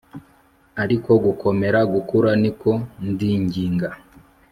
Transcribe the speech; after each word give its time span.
ariko 0.83 1.09
gukomera 1.25 1.79
gukura 1.93 2.29
niko 2.41 2.71
ndinginga 3.09 3.89